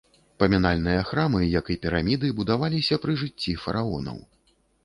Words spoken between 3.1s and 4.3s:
жыцці фараонаў.